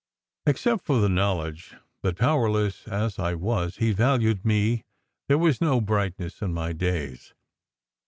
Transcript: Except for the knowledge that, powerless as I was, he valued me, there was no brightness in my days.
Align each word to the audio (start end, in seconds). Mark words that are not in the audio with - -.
Except 0.47 0.83
for 0.83 0.99
the 0.99 1.07
knowledge 1.07 1.75
that, 2.01 2.17
powerless 2.17 2.87
as 2.87 3.19
I 3.19 3.35
was, 3.35 3.77
he 3.77 3.91
valued 3.91 4.43
me, 4.43 4.83
there 5.27 5.37
was 5.37 5.61
no 5.61 5.79
brightness 5.79 6.41
in 6.41 6.55
my 6.55 6.73
days. 6.73 7.35